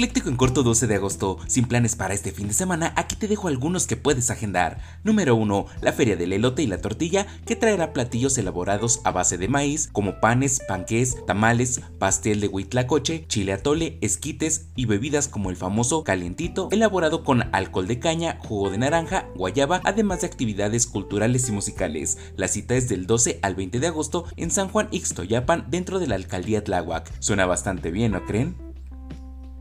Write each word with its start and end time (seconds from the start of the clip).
Ecléctico 0.00 0.30
en 0.30 0.36
corto 0.36 0.62
12 0.62 0.86
de 0.86 0.94
agosto, 0.94 1.36
sin 1.46 1.66
planes 1.66 1.94
para 1.94 2.14
este 2.14 2.32
fin 2.32 2.48
de 2.48 2.54
semana, 2.54 2.94
aquí 2.96 3.16
te 3.16 3.28
dejo 3.28 3.48
algunos 3.48 3.86
que 3.86 3.98
puedes 3.98 4.30
agendar. 4.30 4.80
Número 5.04 5.36
1, 5.36 5.66
la 5.82 5.92
Feria 5.92 6.16
del 6.16 6.32
Elote 6.32 6.62
y 6.62 6.66
la 6.66 6.80
Tortilla, 6.80 7.26
que 7.44 7.54
traerá 7.54 7.92
platillos 7.92 8.38
elaborados 8.38 9.02
a 9.04 9.10
base 9.10 9.36
de 9.36 9.48
maíz, 9.48 9.90
como 9.92 10.18
panes, 10.18 10.62
panqués, 10.66 11.18
tamales, 11.26 11.82
pastel 11.98 12.40
de 12.40 12.48
huitlacoche, 12.48 13.26
chile 13.28 13.52
atole, 13.52 13.98
esquites 14.00 14.68
y 14.74 14.86
bebidas 14.86 15.28
como 15.28 15.50
el 15.50 15.56
famoso 15.56 16.02
calientito, 16.02 16.70
elaborado 16.72 17.22
con 17.22 17.54
alcohol 17.54 17.86
de 17.86 17.98
caña, 17.98 18.38
jugo 18.40 18.70
de 18.70 18.78
naranja, 18.78 19.28
guayaba, 19.36 19.82
además 19.84 20.22
de 20.22 20.28
actividades 20.28 20.86
culturales 20.86 21.46
y 21.50 21.52
musicales. 21.52 22.16
La 22.38 22.48
cita 22.48 22.74
es 22.74 22.88
del 22.88 23.06
12 23.06 23.40
al 23.42 23.54
20 23.54 23.80
de 23.80 23.88
agosto 23.88 24.24
en 24.38 24.50
San 24.50 24.70
Juan 24.70 24.88
Ixtoyapan, 24.92 25.66
dentro 25.68 25.98
de 25.98 26.06
la 26.06 26.14
alcaldía 26.14 26.64
Tláhuac. 26.64 27.12
Suena 27.18 27.44
bastante 27.44 27.90
bien, 27.90 28.12
¿no 28.12 28.24
creen? 28.24 28.69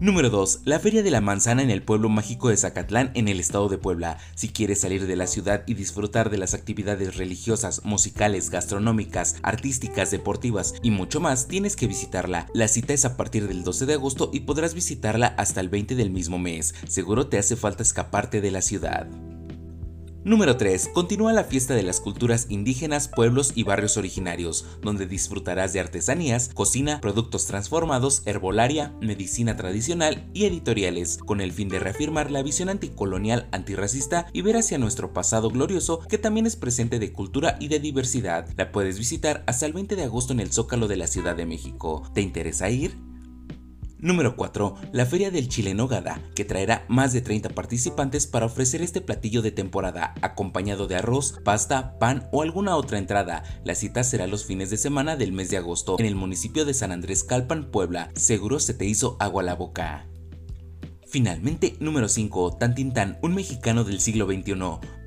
Número 0.01 0.29
2. 0.29 0.61
La 0.63 0.79
Feria 0.79 1.03
de 1.03 1.11
la 1.11 1.19
Manzana 1.19 1.61
en 1.61 1.69
el 1.69 1.83
pueblo 1.83 2.07
mágico 2.07 2.47
de 2.47 2.55
Zacatlán 2.55 3.11
en 3.15 3.27
el 3.27 3.37
estado 3.41 3.67
de 3.67 3.77
Puebla. 3.77 4.17
Si 4.33 4.47
quieres 4.47 4.79
salir 4.79 5.05
de 5.05 5.17
la 5.17 5.27
ciudad 5.27 5.63
y 5.67 5.73
disfrutar 5.73 6.29
de 6.29 6.37
las 6.37 6.53
actividades 6.53 7.17
religiosas, 7.17 7.83
musicales, 7.83 8.49
gastronómicas, 8.49 9.35
artísticas, 9.43 10.09
deportivas 10.09 10.73
y 10.81 10.91
mucho 10.91 11.19
más, 11.19 11.49
tienes 11.49 11.75
que 11.75 11.87
visitarla. 11.87 12.47
La 12.53 12.69
cita 12.69 12.93
es 12.93 13.03
a 13.03 13.17
partir 13.17 13.49
del 13.49 13.65
12 13.65 13.87
de 13.87 13.95
agosto 13.95 14.29
y 14.31 14.41
podrás 14.41 14.73
visitarla 14.73 15.35
hasta 15.37 15.59
el 15.59 15.67
20 15.67 15.95
del 15.95 16.11
mismo 16.11 16.39
mes. 16.39 16.75
Seguro 16.87 17.27
te 17.27 17.37
hace 17.37 17.57
falta 17.57 17.83
escaparte 17.83 18.39
de 18.39 18.51
la 18.51 18.61
ciudad. 18.61 19.05
Número 20.29 20.57
3. 20.57 20.91
Continúa 20.93 21.33
la 21.33 21.43
fiesta 21.43 21.73
de 21.73 21.81
las 21.81 21.99
culturas 21.99 22.45
indígenas, 22.49 23.07
pueblos 23.07 23.53
y 23.55 23.63
barrios 23.63 23.97
originarios, 23.97 24.63
donde 24.79 25.07
disfrutarás 25.07 25.73
de 25.73 25.79
artesanías, 25.79 26.49
cocina, 26.53 27.01
productos 27.01 27.47
transformados, 27.47 28.21
herbolaria, 28.27 28.93
medicina 29.01 29.55
tradicional 29.55 30.29
y 30.35 30.45
editoriales, 30.45 31.17
con 31.17 31.41
el 31.41 31.51
fin 31.51 31.67
de 31.67 31.79
reafirmar 31.79 32.29
la 32.29 32.43
visión 32.43 32.69
anticolonial, 32.69 33.47
antirracista 33.51 34.27
y 34.31 34.43
ver 34.43 34.57
hacia 34.57 34.77
nuestro 34.77 35.13
pasado 35.13 35.49
glorioso 35.49 36.01
que 36.07 36.19
también 36.19 36.45
es 36.45 36.55
presente 36.55 36.99
de 36.99 37.11
cultura 37.11 37.57
y 37.59 37.67
de 37.67 37.79
diversidad. 37.79 38.47
La 38.55 38.71
puedes 38.71 38.99
visitar 38.99 39.43
hasta 39.47 39.65
el 39.65 39.73
20 39.73 39.95
de 39.95 40.03
agosto 40.03 40.33
en 40.33 40.41
el 40.41 40.53
Zócalo 40.53 40.87
de 40.87 40.97
la 40.97 41.07
Ciudad 41.07 41.35
de 41.35 41.47
México. 41.47 42.03
¿Te 42.13 42.21
interesa 42.21 42.69
ir? 42.69 43.08
Número 43.99 44.35
4. 44.37 44.75
La 44.93 45.05
Feria 45.05 45.29
del 45.29 45.49
Chile 45.49 45.73
Nogada, 45.73 46.21
que 46.33 46.45
traerá 46.45 46.85
más 46.87 47.11
de 47.11 47.21
30 47.21 47.49
participantes 47.49 48.27
para 48.27 48.45
ofrecer 48.45 48.81
este 48.81 49.01
platillo 49.01 49.41
de 49.41 49.51
temporada, 49.51 50.13
acompañado 50.21 50.87
de 50.87 50.95
arroz, 50.95 51.39
pasta, 51.43 51.99
pan 51.99 52.29
o 52.31 52.41
alguna 52.41 52.77
otra 52.77 52.97
entrada. 52.97 53.43
La 53.65 53.75
cita 53.75 54.03
será 54.03 54.25
los 54.27 54.45
fines 54.45 54.69
de 54.69 54.77
semana 54.77 55.17
del 55.17 55.33
mes 55.33 55.49
de 55.49 55.57
agosto 55.57 55.97
en 55.99 56.05
el 56.05 56.15
municipio 56.15 56.63
de 56.63 56.73
San 56.73 56.91
Andrés 56.91 57.25
Calpan, 57.25 57.71
Puebla. 57.71 58.09
Seguro 58.15 58.59
se 58.59 58.73
te 58.73 58.85
hizo 58.85 59.17
agua 59.19 59.43
la 59.43 59.55
boca. 59.55 60.07
Finalmente, 61.09 61.75
número 61.79 62.07
5, 62.07 62.57
Tan 62.57 62.75
un 63.23 63.33
mexicano 63.33 63.83
del 63.83 63.99
siglo 63.99 64.27
XXI. 64.27 64.53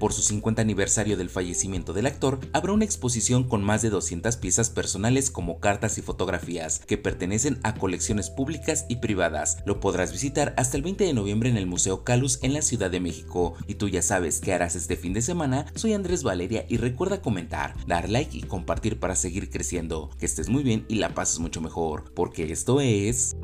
Por 0.00 0.12
su 0.12 0.20
50 0.22 0.60
aniversario 0.60 1.16
del 1.16 1.30
fallecimiento 1.30 1.92
del 1.92 2.06
actor, 2.06 2.40
habrá 2.52 2.72
una 2.72 2.84
exposición 2.84 3.44
con 3.44 3.62
más 3.62 3.82
de 3.82 3.90
200 3.90 4.36
piezas 4.36 4.68
personales 4.68 5.30
como 5.30 5.60
cartas 5.60 5.98
y 5.98 6.02
fotografías, 6.02 6.80
que 6.80 6.98
pertenecen 6.98 7.60
a 7.62 7.76
colecciones 7.76 8.30
públicas 8.30 8.84
y 8.88 8.96
privadas. 8.96 9.58
Lo 9.64 9.78
podrás 9.78 10.10
visitar 10.10 10.54
hasta 10.56 10.76
el 10.76 10.82
20 10.82 11.04
de 11.04 11.14
noviembre 11.14 11.50
en 11.50 11.56
el 11.56 11.66
Museo 11.66 12.02
Calus 12.02 12.40
en 12.42 12.52
la 12.52 12.62
Ciudad 12.62 12.90
de 12.90 12.98
México. 12.98 13.54
Y 13.68 13.76
tú 13.76 13.88
ya 13.88 14.02
sabes 14.02 14.40
qué 14.40 14.52
harás 14.52 14.74
este 14.74 14.96
fin 14.96 15.12
de 15.12 15.22
semana. 15.22 15.66
Soy 15.76 15.92
Andrés 15.92 16.24
Valeria 16.24 16.66
y 16.68 16.78
recuerda 16.78 17.22
comentar, 17.22 17.76
dar 17.86 18.10
like 18.10 18.36
y 18.36 18.42
compartir 18.42 18.98
para 18.98 19.14
seguir 19.14 19.50
creciendo. 19.50 20.10
Que 20.18 20.26
estés 20.26 20.48
muy 20.48 20.64
bien 20.64 20.84
y 20.88 20.96
la 20.96 21.14
pases 21.14 21.38
mucho 21.38 21.60
mejor, 21.60 22.12
porque 22.12 22.50
esto 22.50 22.80
es... 22.80 23.36